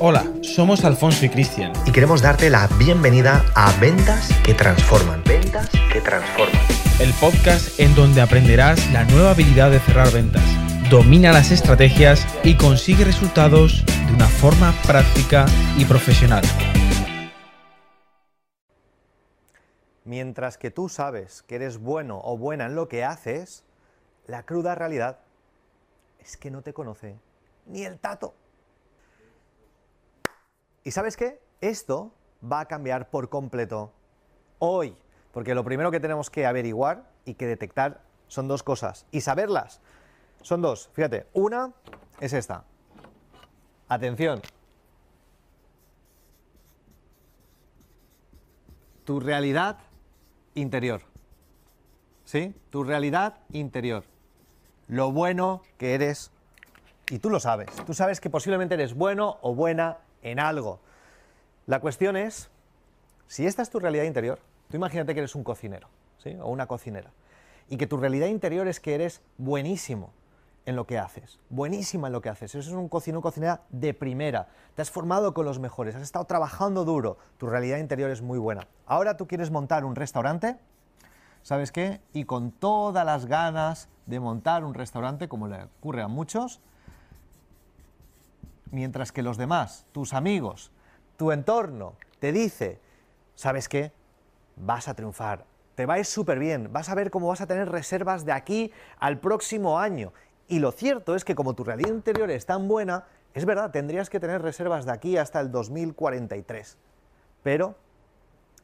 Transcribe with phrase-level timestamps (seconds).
[0.00, 1.72] Hola, somos Alfonso y Cristian.
[1.84, 5.24] y queremos darte la bienvenida a Ventas que Transforman.
[5.24, 6.62] Ventas que Transforman.
[7.00, 10.44] El podcast en donde aprenderás la nueva habilidad de cerrar ventas.
[10.88, 15.46] Domina las estrategias y consigue resultados de una forma práctica
[15.76, 16.44] y profesional.
[20.04, 23.64] Mientras que tú sabes que eres bueno o buena en lo que haces,
[24.28, 25.18] la cruda realidad
[26.20, 27.16] es que no te conoce
[27.66, 28.34] ni el tato.
[30.84, 31.40] ¿Y sabes qué?
[31.60, 33.92] Esto va a cambiar por completo
[34.58, 34.96] hoy,
[35.32, 39.80] porque lo primero que tenemos que averiguar y que detectar son dos cosas, y saberlas
[40.42, 40.90] son dos.
[40.92, 41.72] Fíjate, una
[42.20, 42.64] es esta.
[43.88, 44.40] Atención.
[49.04, 49.78] Tu realidad
[50.54, 51.02] interior.
[52.24, 52.54] ¿Sí?
[52.70, 54.04] Tu realidad interior.
[54.86, 56.30] Lo bueno que eres.
[57.10, 57.70] Y tú lo sabes.
[57.86, 60.80] Tú sabes que posiblemente eres bueno o buena en algo.
[61.66, 62.50] La cuestión es,
[63.26, 64.38] si esta es tu realidad interior,
[64.70, 65.88] tú imagínate que eres un cocinero.
[66.40, 67.10] O una cocinera.
[67.68, 70.12] Y que tu realidad interior es que eres buenísimo
[70.66, 72.54] en lo que haces, buenísima en lo que haces.
[72.54, 74.48] Eso es un cocinero cocinera de primera.
[74.74, 77.18] Te has formado con los mejores, has estado trabajando duro.
[77.38, 78.66] Tu realidad interior es muy buena.
[78.84, 80.58] Ahora tú quieres montar un restaurante,
[81.42, 82.00] ¿sabes qué?
[82.12, 86.60] Y con todas las ganas de montar un restaurante, como le ocurre a muchos,
[88.70, 90.72] mientras que los demás, tus amigos,
[91.16, 92.80] tu entorno, te dice,
[93.34, 93.92] ¿sabes qué?
[94.56, 97.46] Vas a triunfar, te va a ir súper bien, vas a ver cómo vas a
[97.46, 100.12] tener reservas de aquí al próximo año.
[100.48, 104.10] Y lo cierto es que como tu realidad interior es tan buena, es verdad, tendrías
[104.10, 106.76] que tener reservas de aquí hasta el 2043.
[107.42, 107.76] Pero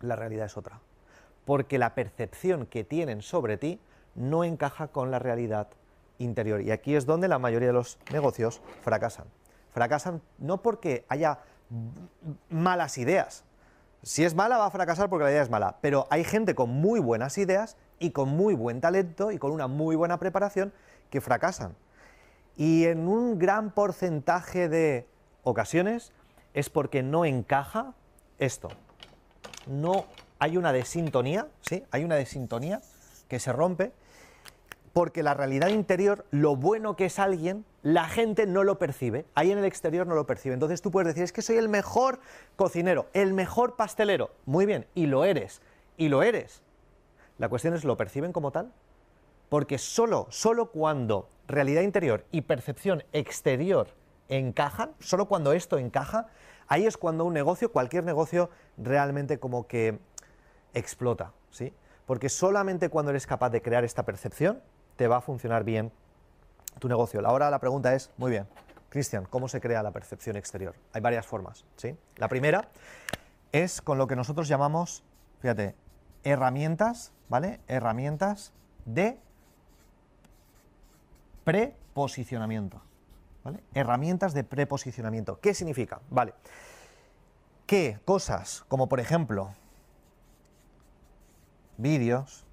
[0.00, 0.80] la realidad es otra.
[1.44, 3.78] Porque la percepción que tienen sobre ti
[4.14, 5.68] no encaja con la realidad
[6.18, 6.62] interior.
[6.62, 9.26] Y aquí es donde la mayoría de los negocios fracasan.
[9.74, 11.40] Fracasan no porque haya
[12.48, 13.42] malas ideas.
[14.04, 15.78] Si es mala va a fracasar porque la idea es mala.
[15.80, 19.66] Pero hay gente con muy buenas ideas y con muy buen talento y con una
[19.66, 20.72] muy buena preparación
[21.10, 21.74] que fracasan.
[22.56, 25.08] Y en un gran porcentaje de
[25.42, 26.12] ocasiones
[26.52, 27.94] es porque no encaja
[28.38, 28.68] esto.
[29.66, 30.06] No
[30.38, 31.84] hay una desintonía, ¿sí?
[31.90, 32.80] Hay una desintonía
[33.26, 33.92] que se rompe
[34.94, 39.26] porque la realidad interior, lo bueno que es alguien, la gente no lo percibe.
[39.34, 40.54] Ahí en el exterior no lo percibe.
[40.54, 42.20] Entonces tú puedes decir, es que soy el mejor
[42.54, 44.30] cocinero, el mejor pastelero.
[44.46, 45.60] Muy bien, y lo eres,
[45.96, 46.62] y lo eres.
[47.38, 48.72] La cuestión es, ¿lo perciben como tal?
[49.48, 53.88] Porque solo, solo cuando realidad interior y percepción exterior
[54.28, 56.28] encajan, solo cuando esto encaja,
[56.68, 59.98] ahí es cuando un negocio, cualquier negocio, realmente como que
[60.72, 61.72] explota, ¿sí?
[62.06, 64.62] Porque solamente cuando eres capaz de crear esta percepción,
[64.96, 65.92] te va a funcionar bien
[66.78, 67.26] tu negocio.
[67.26, 68.46] Ahora la pregunta es, muy bien,
[68.88, 70.74] Cristian, ¿cómo se crea la percepción exterior?
[70.92, 71.96] Hay varias formas, ¿sí?
[72.16, 72.68] La primera
[73.52, 75.04] es con lo que nosotros llamamos,
[75.40, 75.74] fíjate,
[76.22, 77.60] herramientas, ¿vale?
[77.66, 78.52] Herramientas
[78.84, 79.18] de
[81.44, 82.80] preposicionamiento,
[83.42, 83.62] ¿vale?
[83.74, 85.40] Herramientas de preposicionamiento.
[85.40, 86.00] ¿Qué significa?
[86.10, 86.34] Vale.
[87.66, 89.54] Que cosas como, por ejemplo,
[91.76, 92.43] vídeos,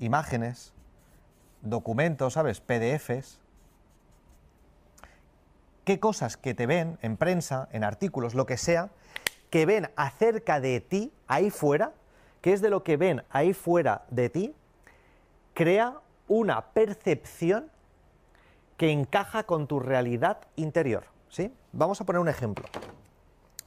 [0.00, 0.72] imágenes,
[1.62, 2.60] documentos, ¿sabes?
[2.60, 3.40] PDFs.
[5.84, 8.90] ¿Qué cosas que te ven en prensa, en artículos, lo que sea,
[9.50, 11.92] que ven acerca de ti ahí fuera,
[12.40, 14.54] qué es de lo que ven ahí fuera de ti,
[15.54, 17.70] crea una percepción
[18.76, 21.52] que encaja con tu realidad interior, ¿sí?
[21.72, 22.64] Vamos a poner un ejemplo.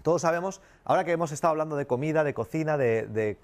[0.01, 3.37] Todos sabemos, ahora que hemos estado hablando de comida, de cocina, de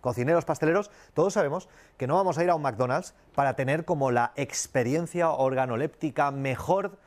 [0.00, 4.10] cocineros, pasteleros, todos sabemos que no vamos a ir a un McDonald's para tener como
[4.10, 6.98] la experiencia organoléptica mejor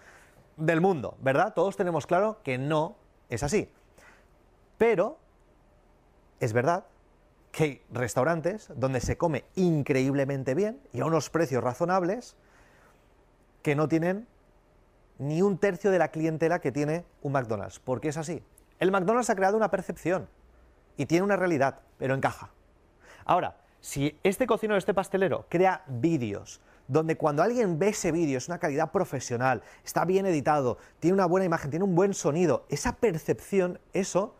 [0.57, 1.53] del mundo, ¿verdad?
[1.53, 2.95] Todos tenemos claro que no
[3.29, 3.69] es así.
[4.77, 5.17] Pero
[6.39, 6.85] es verdad
[7.51, 12.35] que hay restaurantes donde se come increíblemente bien y a unos precios razonables
[13.61, 14.27] que no tienen
[15.19, 17.79] ni un tercio de la clientela que tiene un McDonald's.
[17.79, 18.43] ¿Por qué es así?
[18.79, 20.27] El McDonald's ha creado una percepción
[20.97, 22.51] y tiene una realidad, pero encaja.
[23.25, 28.47] Ahora, si este cocinero, este pastelero, crea vídeos donde cuando alguien ve ese vídeo es
[28.47, 32.95] una calidad profesional, está bien editado, tiene una buena imagen, tiene un buen sonido, esa
[32.95, 34.35] percepción, eso,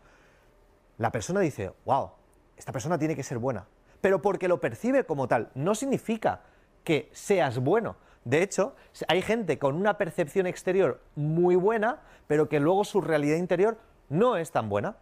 [0.96, 2.10] la persona dice, wow,
[2.56, 3.66] esta persona tiene que ser buena.
[4.00, 6.42] Pero porque lo percibe como tal, no significa
[6.84, 7.96] que seas bueno.
[8.24, 8.74] De hecho,
[9.08, 13.78] hay gente con una percepción exterior muy buena, pero que luego su realidad interior
[14.08, 14.96] no es tan buena.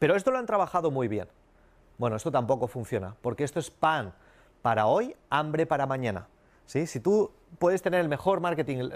[0.00, 1.28] Pero esto lo han trabajado muy bien.
[1.98, 4.14] Bueno, esto tampoco funciona, porque esto es pan
[4.62, 6.26] para hoy, hambre para mañana.
[6.64, 6.86] ¿sí?
[6.86, 8.88] Si tú puedes tener el mejor marketing,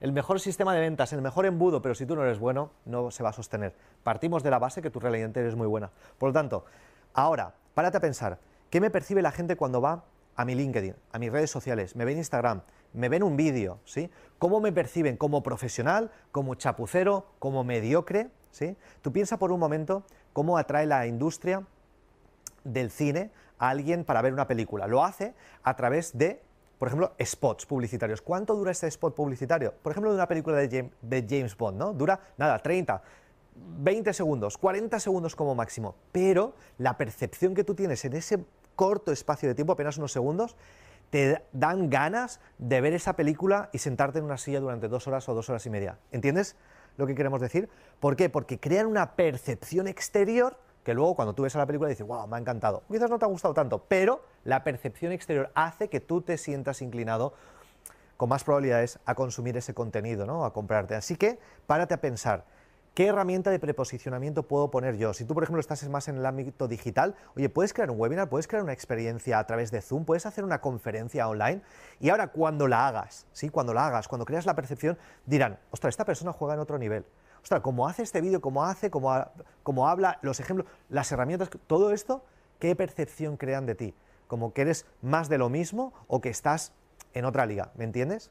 [0.00, 3.10] el mejor sistema de ventas, el mejor embudo, pero si tú no eres bueno, no
[3.10, 3.74] se va a sostener.
[4.02, 5.90] Partimos de la base que tú realmente eres muy buena.
[6.18, 6.66] Por lo tanto,
[7.14, 8.38] ahora, párate a pensar,
[8.68, 10.04] ¿qué me percibe la gente cuando va
[10.36, 12.60] a mi LinkedIn, a mis redes sociales, me ven Instagram,
[12.92, 14.10] me ven un vídeo, ¿sí?
[14.38, 15.16] ¿Cómo me perciben?
[15.16, 16.10] ¿Como profesional?
[16.30, 17.24] ¿Como chapucero?
[17.38, 18.28] ¿Como mediocre?
[18.52, 18.76] ¿Sí?
[19.00, 21.66] Tú piensa por un momento cómo atrae la industria
[22.62, 24.86] del cine a alguien para ver una película.
[24.86, 25.34] Lo hace
[25.64, 26.40] a través de
[26.82, 28.20] por ejemplo, spots publicitarios.
[28.20, 29.72] ¿Cuánto dura este spot publicitario?
[29.84, 31.92] Por ejemplo, de una película de James, Bond, ¿no?
[31.92, 33.00] Dura, nada, 30,
[33.54, 35.94] 20 segundos, 40 segundos como máximo.
[36.10, 38.44] Pero la percepción que tú tienes en ese
[38.74, 40.56] corto espacio de tiempo, apenas unos segundos,
[41.10, 45.28] te dan ganas de ver esa película y sentarte en una silla durante dos horas
[45.28, 46.00] o dos horas y media.
[46.10, 46.56] ¿Entiendes
[46.96, 47.68] lo que queremos decir?
[48.00, 48.28] ¿Por qué?
[48.28, 52.26] Porque crean una percepción exterior que luego cuando tú ves a la película dices, wow,
[52.26, 52.82] me ha encantado.
[52.90, 56.82] Quizás no te ha gustado tanto, pero la percepción exterior hace que tú te sientas
[56.82, 57.34] inclinado
[58.16, 60.44] con más probabilidades a consumir ese contenido, ¿no?
[60.44, 60.94] a comprarte.
[60.94, 62.44] Así que párate a pensar,
[62.94, 65.14] ¿qué herramienta de preposicionamiento puedo poner yo?
[65.14, 68.28] Si tú, por ejemplo, estás más en el ámbito digital, oye, puedes crear un webinar,
[68.28, 71.62] puedes crear una experiencia a través de Zoom, puedes hacer una conferencia online
[72.00, 73.48] y ahora cuando la hagas, ¿sí?
[73.48, 77.04] cuando la hagas, cuando creas la percepción, dirán, ostras, esta persona juega en otro nivel
[77.42, 82.24] ostras, cómo hace este vídeo, cómo hace, cómo, habla, los ejemplos, las herramientas, todo esto,
[82.58, 83.94] ¿qué percepción crean de ti?
[84.28, 86.72] ¿Como que eres más de lo mismo o que estás
[87.12, 87.72] en otra liga?
[87.74, 88.30] ¿Me entiendes?